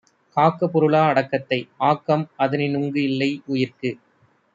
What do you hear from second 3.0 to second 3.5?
இல்லை